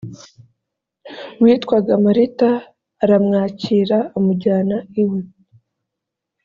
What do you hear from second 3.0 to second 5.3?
aramwakira amujyana iwe